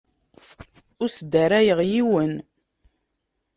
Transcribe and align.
Ur 1.01 1.09
sdarayeɣ 1.17 1.79
yiwen. 1.91 2.33